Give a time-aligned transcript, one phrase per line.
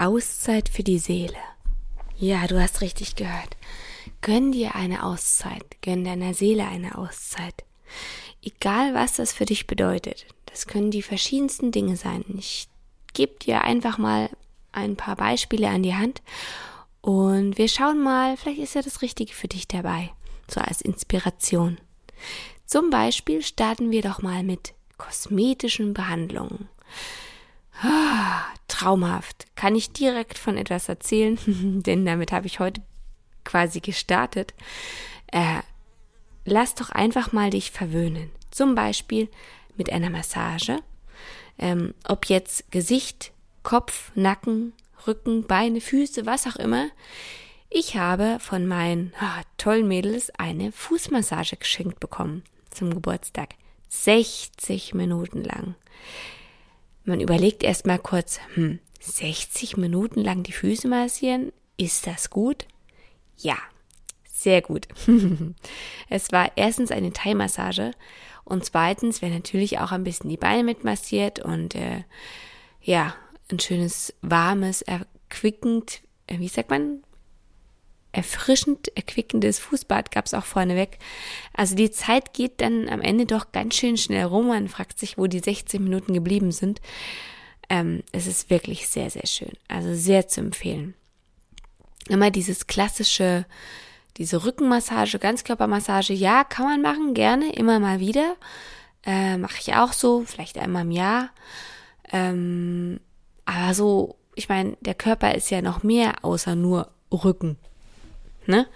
[0.00, 1.36] Auszeit für die Seele.
[2.16, 3.56] Ja, du hast richtig gehört.
[4.20, 7.64] Gönn dir eine Auszeit, gönn deiner Seele eine Auszeit.
[8.40, 12.24] Egal was das für dich bedeutet, das können die verschiedensten Dinge sein.
[12.38, 12.68] Ich
[13.12, 14.30] gebe dir einfach mal
[14.70, 16.22] ein paar Beispiele an die Hand
[17.00, 20.12] und wir schauen mal, vielleicht ist ja das Richtige für dich dabei,
[20.48, 21.78] so als Inspiration.
[22.66, 26.68] Zum Beispiel starten wir doch mal mit kosmetischen Behandlungen.
[28.68, 29.46] Traumhaft.
[29.56, 31.38] Kann ich direkt von etwas erzählen,
[31.84, 32.82] denn damit habe ich heute
[33.44, 34.54] quasi gestartet.
[35.28, 35.60] Äh,
[36.44, 38.30] lass doch einfach mal dich verwöhnen.
[38.50, 39.28] Zum Beispiel
[39.76, 40.80] mit einer Massage.
[41.58, 44.72] Ähm, ob jetzt Gesicht, Kopf, Nacken,
[45.06, 46.88] Rücken, Beine, Füße, was auch immer.
[47.70, 53.50] Ich habe von meinen oh, tollen Mädels eine Fußmassage geschenkt bekommen zum Geburtstag.
[53.88, 55.74] 60 Minuten lang.
[57.08, 62.66] Man überlegt erst mal kurz, hm, 60 Minuten lang die Füße massieren, ist das gut?
[63.38, 63.56] Ja,
[64.30, 64.88] sehr gut.
[66.10, 67.92] es war erstens eine Thai-Massage
[68.44, 72.04] und zweitens wäre natürlich auch ein bisschen die Beine mit massiert und äh,
[72.82, 73.14] ja,
[73.50, 77.02] ein schönes, warmes, erquickend, äh, wie sagt man,
[78.18, 80.98] erfrischend erquickendes Fußbad gab es auch vorneweg.
[81.54, 84.48] Also die Zeit geht dann am Ende doch ganz schön schnell rum.
[84.48, 86.80] Man fragt sich, wo die 16 Minuten geblieben sind.
[87.70, 89.52] Ähm, es ist wirklich sehr, sehr schön.
[89.68, 90.94] Also sehr zu empfehlen.
[92.08, 93.46] Immer dieses klassische,
[94.16, 98.34] diese Rückenmassage, Ganzkörpermassage, ja, kann man machen, gerne, immer mal wieder.
[99.06, 101.30] Äh, Mache ich auch so, vielleicht einmal im Jahr.
[102.10, 102.98] Ähm,
[103.44, 107.58] aber so, ich meine, der Körper ist ja noch mehr außer nur Rücken
[108.48, 108.66] ne?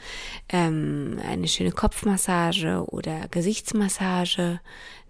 [0.49, 4.61] Ähm, eine schöne Kopfmassage oder Gesichtsmassage,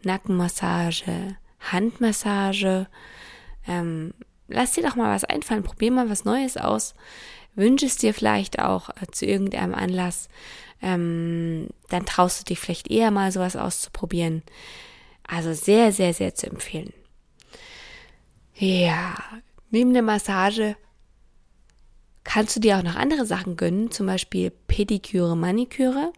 [0.03, 2.87] Nackenmassage, Handmassage.
[3.67, 4.15] Ähm,
[4.49, 6.95] lass dir doch mal was einfallen, probier mal was Neues aus.
[7.55, 10.29] Wünsch es dir vielleicht auch äh, zu irgendeinem Anlass.
[10.81, 14.43] Ähm, dann traust du dich vielleicht eher mal sowas auszuprobieren.
[15.27, 16.93] Also sehr, sehr, sehr zu empfehlen.
[18.55, 19.15] Ja,
[19.71, 20.77] neben der Massage
[22.25, 26.13] kannst du dir auch noch andere Sachen gönnen, zum Beispiel Pediküre, Maniküre.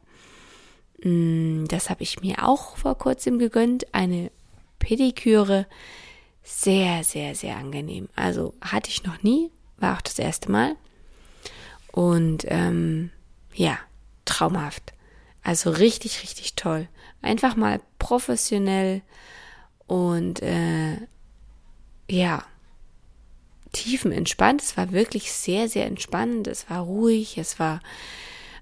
[1.02, 3.92] Mm, das habe ich mir auch vor kurzem gegönnt.
[3.94, 4.30] Eine
[4.78, 5.66] Pediküre.
[6.42, 8.08] Sehr, sehr, sehr angenehm.
[8.16, 10.76] Also hatte ich noch nie, war auch das erste Mal.
[11.90, 13.10] Und ähm,
[13.54, 13.78] ja,
[14.24, 14.92] traumhaft.
[15.42, 16.88] Also richtig, richtig toll.
[17.22, 19.02] Einfach mal professionell
[19.86, 20.96] und äh,
[22.10, 22.44] ja,
[23.74, 24.62] tiefenentspannt.
[24.62, 26.46] Es war wirklich sehr, sehr entspannend.
[26.46, 27.36] Es war ruhig.
[27.36, 27.80] Es war,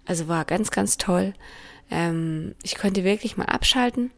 [0.04, 1.34] also war ganz, ganz toll.
[1.90, 4.10] Ähm, ich konnte wirklich mal abschalten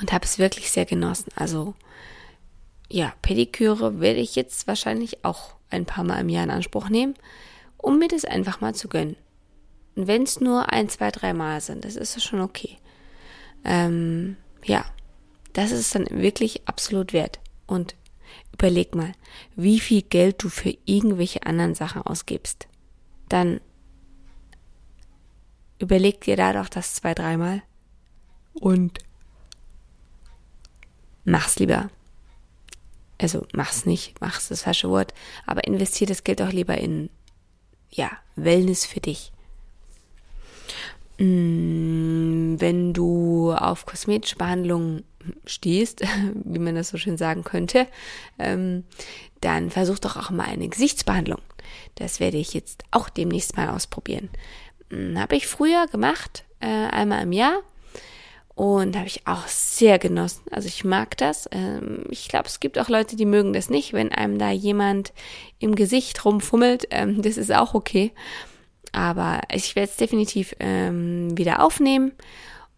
[0.00, 1.30] und habe es wirklich sehr genossen.
[1.36, 1.74] Also
[2.88, 7.14] ja, Pediküre werde ich jetzt wahrscheinlich auch ein paar Mal im Jahr in Anspruch nehmen,
[7.76, 9.16] um mir das einfach mal zu gönnen.
[9.94, 12.78] Und wenn es nur ein, zwei, drei Mal sind, das ist schon okay.
[13.64, 14.84] Ähm, ja,
[15.52, 17.40] das ist dann wirklich absolut wert.
[17.66, 17.94] Und
[18.52, 19.12] Überleg mal,
[19.54, 22.68] wie viel Geld du für irgendwelche anderen Sachen ausgibst.
[23.28, 23.60] Dann
[25.78, 27.62] überleg dir da doch das zwei, dreimal
[28.54, 28.98] und
[31.24, 31.90] mach's lieber.
[33.18, 35.14] Also mach's nicht, mach's das falsche Wort,
[35.46, 37.10] aber investier das Geld auch lieber in,
[37.90, 39.32] ja, Wellness für dich.
[41.18, 45.04] Mm, wenn du auf kosmetische Behandlungen
[45.44, 46.02] stehst,
[46.44, 47.86] wie man das so schön sagen könnte,
[48.38, 48.84] ähm,
[49.40, 51.40] dann versuch doch auch mal eine Gesichtsbehandlung.
[51.96, 54.30] Das werde ich jetzt auch demnächst mal ausprobieren.
[54.90, 57.58] Hm, habe ich früher gemacht, äh, einmal im Jahr.
[58.54, 60.42] Und habe ich auch sehr genossen.
[60.50, 61.46] Also ich mag das.
[61.52, 65.12] Ähm, ich glaube, es gibt auch Leute, die mögen das nicht, wenn einem da jemand
[65.58, 66.86] im Gesicht rumfummelt.
[66.90, 68.12] Ähm, das ist auch okay.
[68.92, 72.12] Aber ich werde es definitiv ähm, wieder aufnehmen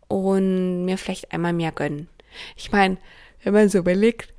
[0.09, 2.09] und mir vielleicht einmal mehr gönnen.
[2.57, 2.99] Ich meine,
[3.43, 4.35] wenn man so überlegt,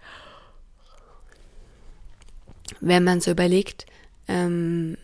[2.81, 3.85] wenn man so überlegt,
[4.27, 4.97] ähm,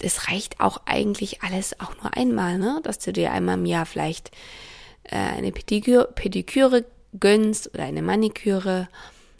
[0.00, 2.80] es reicht auch eigentlich alles auch nur einmal, ne?
[2.84, 4.30] Dass du dir einmal im Jahr vielleicht
[5.04, 6.84] äh, eine Pediküre, Pediküre
[7.18, 8.88] gönnst oder eine Maniküre,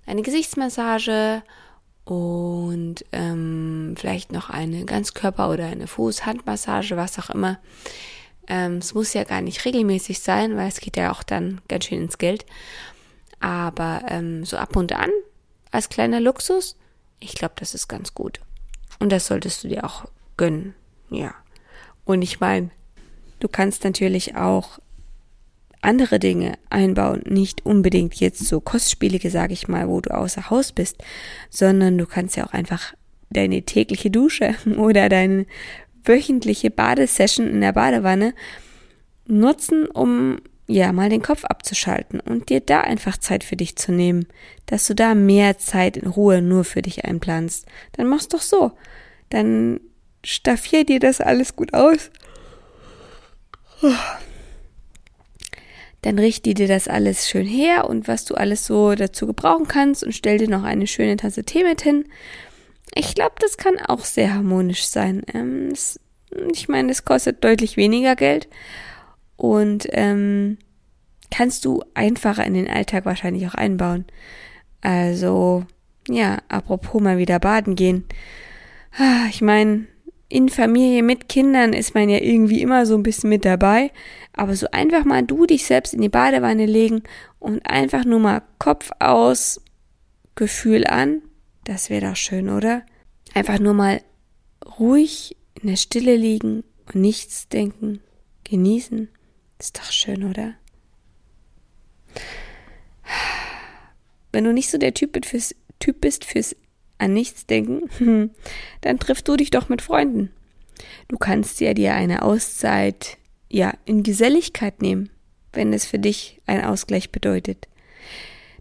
[0.07, 1.43] eine Gesichtsmassage
[2.05, 7.59] und ähm, vielleicht noch eine Ganzkörper- oder eine Fuß-Handmassage, was auch immer.
[8.49, 11.85] Ähm, es muss ja gar nicht regelmäßig sein, weil es geht ja auch dann ganz
[11.85, 12.47] schön ins Geld.
[13.41, 15.11] Aber ähm, so ab und an
[15.71, 16.77] als kleiner Luxus,
[17.21, 18.41] ich glaube, das ist ganz gut.
[18.99, 20.07] Und das solltest du dir auch
[20.37, 20.75] gönnen.
[21.11, 21.35] Ja.
[22.05, 22.71] Und ich meine,
[23.41, 24.79] du kannst natürlich auch
[25.81, 30.73] andere Dinge einbauen, nicht unbedingt jetzt so kostspielige, sage ich mal, wo du außer Haus
[30.73, 30.97] bist,
[31.51, 32.95] sondern du kannst ja auch einfach
[33.31, 35.47] deine tägliche Dusche oder deine
[36.05, 38.35] wöchentliche Badesession in der Badewanne
[39.27, 43.91] nutzen, um ja mal den Kopf abzuschalten und dir da einfach Zeit für dich zu
[43.91, 44.27] nehmen,
[44.67, 47.67] dass du da mehr Zeit in Ruhe nur für dich einplanst.
[47.93, 48.73] Dann mach's doch so.
[49.31, 49.81] Dann
[50.23, 52.11] staffier dir das alles gut aus.
[56.03, 60.05] Dann richte dir das alles schön her und was du alles so dazu gebrauchen kannst
[60.05, 62.05] und stell dir noch eine schöne Tasse Tee mit hin.
[62.95, 65.23] Ich glaube, das kann auch sehr harmonisch sein.
[65.33, 65.99] Ähm, es,
[66.53, 68.49] ich meine, es kostet deutlich weniger Geld
[69.39, 70.59] und ähm,
[71.31, 74.05] kannst du einfacher in den Alltag wahrscheinlich auch einbauen.
[74.81, 75.65] Also,
[76.09, 78.05] ja, apropos mal wieder baden gehen.
[78.99, 79.87] Ah, ich meine,
[80.29, 83.93] in Familie mit Kindern ist man ja irgendwie immer so ein bisschen mit dabei.
[84.33, 87.03] Aber so einfach mal du dich selbst in die Badewanne legen
[87.39, 89.61] und einfach nur mal Kopf aus,
[90.35, 91.23] Gefühl an,
[91.65, 92.83] das wäre doch schön, oder?
[93.35, 94.01] Einfach nur mal
[94.79, 98.01] ruhig in der Stille liegen und nichts denken,
[98.45, 99.09] genießen.
[99.59, 100.55] Ist doch schön, oder?
[104.33, 106.55] Wenn du nicht so der Typ bist fürs, typ bist fürs
[106.99, 108.31] an nichts denken,
[108.81, 110.31] dann triffst du dich doch mit Freunden.
[111.09, 113.19] Du kannst ja dir eine Auszeit,
[113.49, 115.11] ja, in Geselligkeit nehmen,
[115.53, 117.69] wenn es für dich ein Ausgleich bedeutet.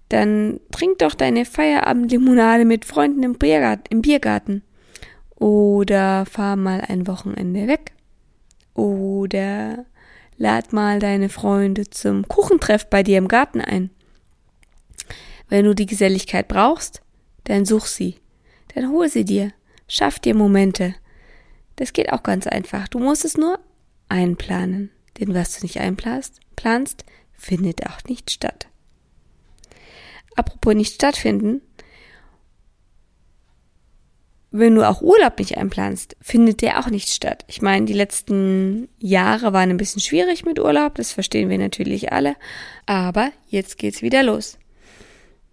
[0.10, 4.64] Dann trink doch deine Feierabendlimonade mit Freunden im Biergarten, im Biergarten.
[5.36, 7.92] Oder fahr mal ein Wochenende weg.
[8.74, 9.86] Oder
[10.38, 13.89] lad mal deine Freunde zum Kuchentreff bei dir im Garten ein.
[15.50, 17.01] Wenn du die Geselligkeit brauchst,
[17.45, 18.19] dann such sie.
[18.75, 19.51] Dann hol sie dir.
[19.88, 20.95] Schaff dir Momente.
[21.78, 22.88] Das geht auch ganz einfach.
[22.88, 23.60] Du musst es nur
[24.10, 24.92] einplanen.
[25.19, 28.68] Denn was du nicht einplanst, planst, findet auch nicht statt.
[30.36, 31.62] Apropos nicht stattfinden,
[34.59, 37.45] wenn du auch Urlaub nicht einplanst, findet der auch nicht statt.
[37.48, 42.12] Ich meine, die letzten Jahre waren ein bisschen schwierig mit Urlaub, das verstehen wir natürlich
[42.12, 42.36] alle,
[42.86, 44.57] aber jetzt geht's wieder los.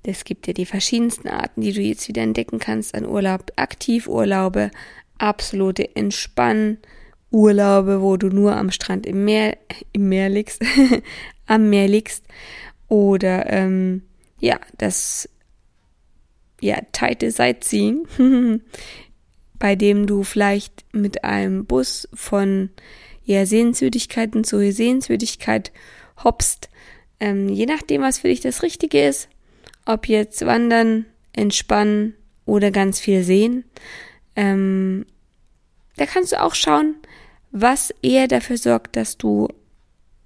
[0.07, 3.51] Es gibt ja die verschiedensten Arten, die du jetzt wieder entdecken kannst an Urlaub.
[3.57, 4.71] Aktivurlaube,
[5.17, 9.57] absolute Entspannurlaube, wo du nur am Strand im Meer,
[9.93, 10.63] im Meer liegst,
[11.47, 12.25] am Meer liegst.
[12.89, 14.03] Oder ähm,
[14.41, 15.27] ja, das
[16.61, 18.07] ja, tighte Sightseeing,
[19.59, 22.71] bei dem du vielleicht mit einem Bus von
[23.25, 25.73] ja, Sehenswürdigkeiten zu Sehenswürdigkeit
[26.23, 26.69] hoppst,
[27.21, 29.29] ähm, je nachdem, was für dich das Richtige ist,
[29.87, 32.15] ob jetzt wandern, entspannen
[32.45, 33.65] oder ganz viel sehen,
[34.37, 35.07] ähm,
[35.97, 36.97] da kannst du auch schauen,
[37.51, 39.49] was eher dafür sorgt, dass du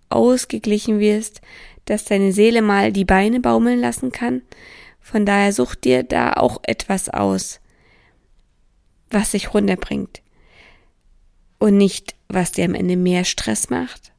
[0.09, 1.41] ausgeglichen wirst,
[1.85, 4.43] dass deine Seele mal die Beine baumeln lassen kann,
[5.11, 7.61] von daher such dir da auch etwas aus,
[9.09, 10.21] was dich runterbringt.
[11.59, 14.13] Und nicht, was dir am Ende mehr Stress macht.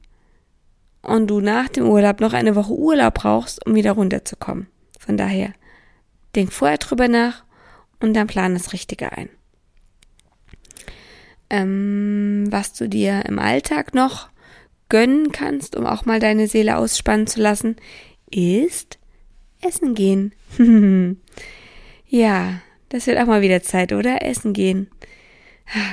[1.04, 4.66] Und du nach dem Urlaub noch eine Woche Urlaub brauchst, um wieder runterzukommen.
[4.98, 5.54] Von daher,
[6.36, 7.44] denk vorher drüber nach
[8.00, 9.30] und dann plan das Richtige ein.
[11.52, 14.30] Ähm, was du dir im Alltag noch
[14.90, 17.76] gönnen kannst, um auch mal deine Seele ausspannen zu lassen,
[18.32, 18.99] ist
[19.62, 20.34] Essen gehen.
[22.08, 24.24] ja, das wird auch mal wieder Zeit, oder?
[24.24, 24.90] Essen gehen.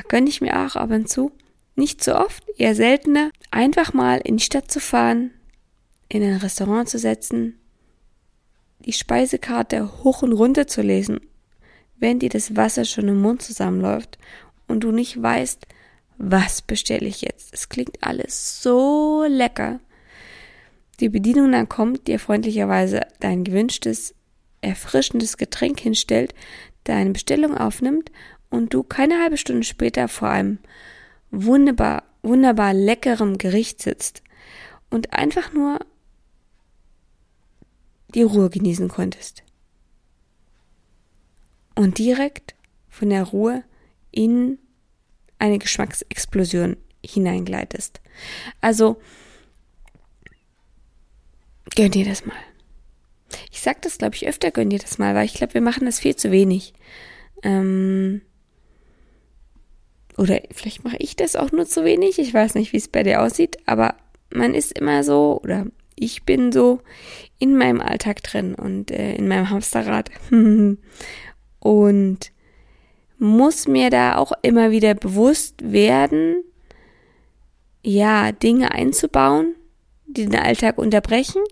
[0.08, 1.32] Gönne ich mir auch ab und zu.
[1.74, 3.30] Nicht so oft, eher seltener.
[3.50, 5.30] Einfach mal in die Stadt zu fahren,
[6.08, 7.58] in ein Restaurant zu setzen,
[8.80, 11.20] die Speisekarte hoch und runter zu lesen,
[11.98, 14.18] wenn dir das Wasser schon im Mund zusammenläuft
[14.68, 15.66] und du nicht weißt,
[16.18, 17.52] was bestelle ich jetzt.
[17.52, 19.80] Es klingt alles so lecker
[20.96, 24.14] die Bedienung dann kommt, dir freundlicherweise dein gewünschtes,
[24.60, 26.34] erfrischendes Getränk hinstellt,
[26.84, 28.10] deine Bestellung aufnimmt
[28.50, 30.58] und du keine halbe Stunde später vor einem
[31.30, 34.22] wunderbar, wunderbar leckerem Gericht sitzt
[34.90, 35.80] und einfach nur
[38.14, 39.42] die Ruhe genießen konntest.
[41.74, 42.54] Und direkt
[42.88, 43.62] von der Ruhe
[44.10, 44.58] in
[45.38, 48.00] eine Geschmacksexplosion hineingleitest.
[48.62, 48.98] Also,
[51.76, 52.36] Gönn dir das mal.
[53.52, 55.84] Ich sag das, glaube ich, öfter, gönn dir das mal, weil ich glaube, wir machen
[55.86, 56.72] das viel zu wenig.
[57.42, 58.22] Ähm,
[60.16, 62.18] oder vielleicht mache ich das auch nur zu wenig.
[62.18, 63.94] Ich weiß nicht, wie es bei dir aussieht, aber
[64.30, 66.80] man ist immer so, oder ich bin so
[67.38, 70.10] in meinem Alltag drin und äh, in meinem Hamsterrad.
[71.60, 72.32] und
[73.18, 76.42] muss mir da auch immer wieder bewusst werden,
[77.82, 79.54] ja, Dinge einzubauen,
[80.06, 81.42] die den Alltag unterbrechen.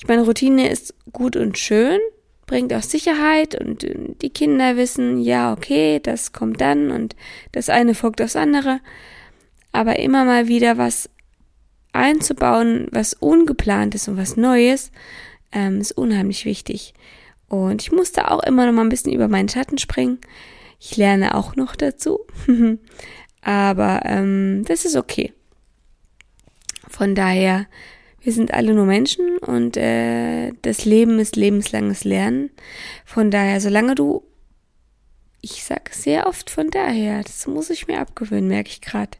[0.00, 2.00] Ich meine, Routine ist gut und schön,
[2.46, 7.14] bringt auch Sicherheit und äh, die Kinder wissen, ja, okay, das kommt dann und
[7.52, 8.80] das eine folgt aufs andere.
[9.72, 11.10] Aber immer mal wieder was
[11.92, 14.90] einzubauen, was ungeplant ist und was Neues,
[15.52, 16.94] ähm, ist unheimlich wichtig.
[17.48, 20.18] Und ich musste auch immer noch mal ein bisschen über meinen Schatten springen.
[20.80, 22.20] Ich lerne auch noch dazu.
[23.42, 25.34] Aber ähm, das ist okay.
[26.88, 27.66] Von daher,
[28.22, 32.50] wir sind alle nur Menschen und äh, das Leben ist lebenslanges Lernen.
[33.06, 34.22] Von daher, solange du,
[35.40, 39.16] ich sage sehr oft von daher, das muss ich mir abgewöhnen, merke ich gerade.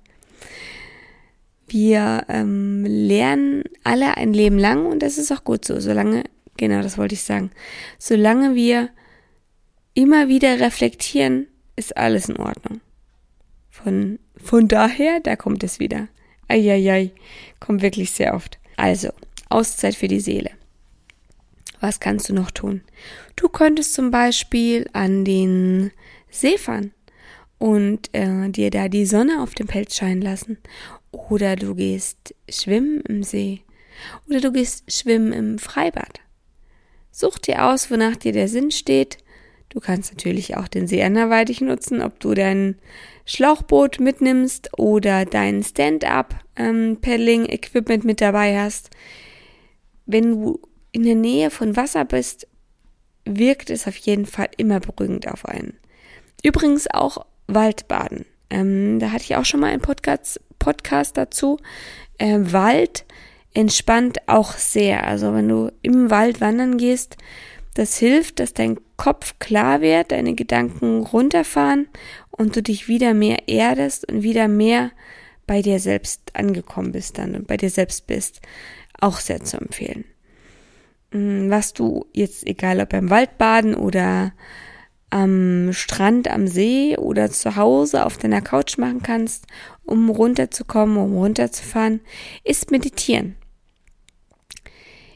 [1.66, 6.24] Wir ähm, lernen alle ein Leben lang und das ist auch gut so, solange,
[6.58, 7.52] genau das wollte ich sagen,
[7.98, 8.90] solange wir
[9.94, 12.80] immer wieder reflektieren, ist alles in Ordnung.
[13.70, 16.08] Von, von daher, da kommt es wieder.
[16.48, 17.12] Eieiei,
[17.60, 18.59] kommt wirklich sehr oft.
[18.80, 19.10] Also,
[19.50, 20.52] Auszeit für die Seele.
[21.80, 22.80] Was kannst du noch tun?
[23.36, 25.90] Du könntest zum Beispiel an den
[26.30, 26.94] See fahren
[27.58, 30.56] und äh, dir da die Sonne auf dem Pelz scheinen lassen.
[31.12, 33.60] Oder du gehst schwimmen im See.
[34.26, 36.20] Oder du gehst schwimmen im Freibad.
[37.10, 39.18] Such dir aus, wonach dir der Sinn steht.
[39.70, 42.76] Du kannst natürlich auch den See anderweitig nutzen, ob du dein
[43.24, 48.90] Schlauchboot mitnimmst oder dein Stand-up-Paddling-Equipment ähm, mit dabei hast.
[50.06, 50.60] Wenn du
[50.90, 52.48] in der Nähe von Wasser bist,
[53.24, 55.76] wirkt es auf jeden Fall immer beruhigend auf einen.
[56.42, 58.24] Übrigens auch Waldbaden.
[58.50, 61.58] Ähm, da hatte ich auch schon mal einen Podcast, Podcast dazu.
[62.18, 63.04] Äh, Wald
[63.54, 65.06] entspannt auch sehr.
[65.06, 67.16] Also wenn du im Wald wandern gehst,
[67.74, 71.88] das hilft, dass dein Kopf klar wird, deine Gedanken runterfahren
[72.30, 74.90] und du dich wieder mehr erdest und wieder mehr
[75.46, 78.40] bei dir selbst angekommen bist dann und bei dir selbst bist.
[79.00, 80.04] Auch sehr zu empfehlen.
[81.12, 84.32] Mm, was du jetzt, egal ob beim Waldbaden oder
[85.10, 89.46] am Strand, am See oder zu Hause auf deiner Couch machen kannst,
[89.84, 92.00] um runterzukommen, um runterzufahren,
[92.44, 93.36] ist meditieren.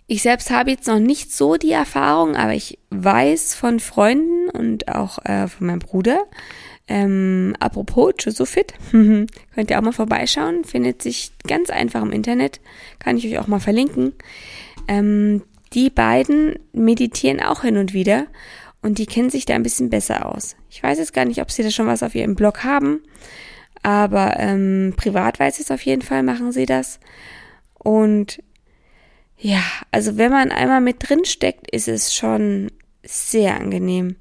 [0.07, 4.89] Ich selbst habe jetzt noch nicht so die Erfahrung, aber ich weiß von Freunden und
[4.89, 6.25] auch äh, von meinem Bruder.
[6.87, 12.61] Ähm, apropos Josufit, könnt ihr auch mal vorbeischauen, findet sich ganz einfach im Internet,
[12.99, 14.13] kann ich euch auch mal verlinken.
[14.89, 15.43] Ähm,
[15.73, 18.27] die beiden meditieren auch hin und wieder
[18.83, 20.57] und die kennen sich da ein bisschen besser aus.
[20.69, 23.03] Ich weiß jetzt gar nicht, ob sie da schon was auf ihrem Blog haben,
[23.83, 27.01] aber ähm, privat weiß ich es auf jeden Fall, machen sie das.
[27.79, 28.43] Und
[29.39, 32.71] ja, also wenn man einmal mit drin steckt, ist es schon
[33.03, 34.17] sehr angenehm,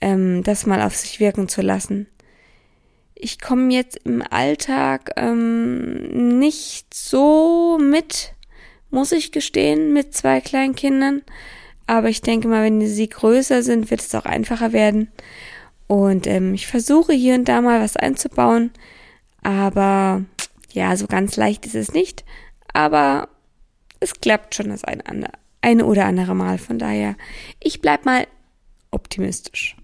[0.00, 2.06] ähm, das mal auf sich wirken zu lassen.
[3.14, 8.34] Ich komme jetzt im Alltag ähm, nicht so mit,
[8.90, 11.22] muss ich gestehen, mit zwei kleinen Kindern.
[11.86, 15.10] Aber ich denke mal, wenn sie größer sind, wird es auch einfacher werden.
[15.86, 18.70] Und ähm, ich versuche hier und da mal was einzubauen.
[19.42, 20.24] Aber
[20.72, 22.24] ja, so ganz leicht ist es nicht.
[22.72, 23.28] Aber
[24.00, 25.30] es klappt schon das eine,
[25.60, 26.58] eine oder andere Mal.
[26.58, 27.16] Von daher,
[27.60, 28.26] ich bleib mal
[28.90, 29.76] optimistisch.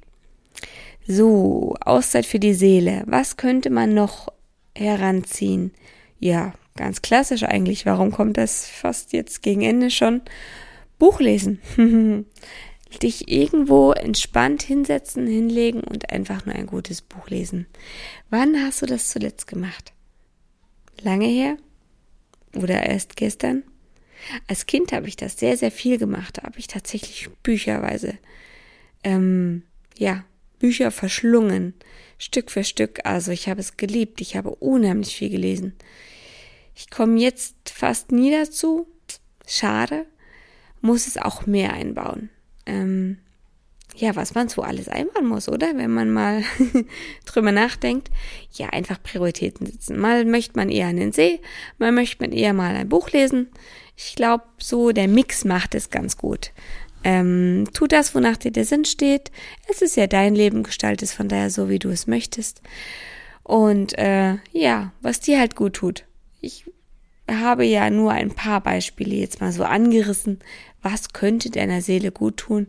[1.06, 3.04] So, Auszeit für die Seele.
[3.06, 4.32] Was könnte man noch
[4.74, 5.72] heranziehen?
[6.18, 7.86] Ja, ganz klassisch eigentlich.
[7.86, 10.22] Warum kommt das fast jetzt gegen Ende schon?
[10.98, 11.60] Buch lesen.
[13.02, 17.66] Dich irgendwo entspannt hinsetzen, hinlegen und einfach nur ein gutes Buch lesen.
[18.30, 19.92] Wann hast du das zuletzt gemacht?
[21.02, 21.56] Lange her?
[22.54, 23.64] Oder erst gestern?
[24.46, 26.38] Als Kind habe ich das sehr, sehr viel gemacht.
[26.38, 28.14] Da habe ich tatsächlich bücherweise,
[29.04, 29.62] ähm,
[29.98, 30.24] ja,
[30.58, 31.74] Bücher verschlungen,
[32.18, 33.00] Stück für Stück.
[33.04, 34.20] Also ich habe es geliebt.
[34.20, 35.74] Ich habe unheimlich viel gelesen.
[36.74, 38.86] Ich komme jetzt fast nie dazu.
[39.46, 40.06] Schade.
[40.80, 42.30] Muss es auch mehr einbauen.
[42.64, 43.18] Ähm,
[43.94, 45.76] ja, was man so alles einbauen muss, oder?
[45.76, 46.42] Wenn man mal
[47.24, 48.10] drüber nachdenkt.
[48.52, 49.98] Ja, einfach Prioritäten setzen.
[49.98, 51.40] Mal möchte man eher an den See,
[51.78, 53.48] mal möchte man eher mal ein Buch lesen.
[53.96, 56.52] Ich glaube, so der Mix macht es ganz gut.
[57.02, 59.30] Ähm, tu das, wonach dir der Sinn steht.
[59.70, 62.62] Es ist ja dein Leben, gestaltet von daher so, wie du es möchtest.
[63.42, 66.04] Und äh, ja, was dir halt gut tut.
[66.40, 66.64] Ich
[67.30, 70.40] habe ja nur ein paar Beispiele jetzt mal so angerissen,
[70.82, 72.66] was könnte deiner Seele gut tun?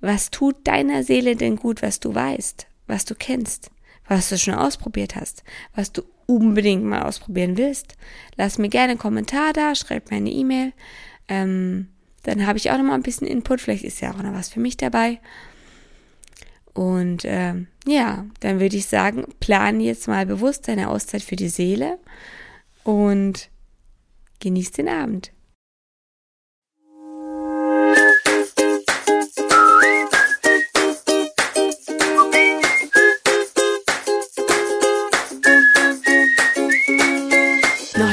[0.00, 3.70] Was tut deiner Seele denn gut, was du weißt, was du kennst,
[4.08, 7.94] was du schon ausprobiert hast, was du unbedingt mal ausprobieren willst?
[8.36, 10.72] Lass mir gerne einen Kommentar da, schreib mir eine E-Mail.
[11.28, 11.88] Ähm,
[12.22, 13.60] dann habe ich auch noch mal ein bisschen Input.
[13.60, 15.20] Vielleicht ist ja auch noch was für mich dabei.
[16.74, 21.48] Und ähm, ja, dann würde ich sagen, plan jetzt mal bewusst deine Auszeit für die
[21.48, 21.98] Seele
[22.84, 23.50] und
[24.40, 25.32] genieß den Abend.